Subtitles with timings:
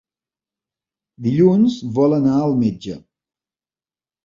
[1.25, 2.99] Dilluns vol anar al metge.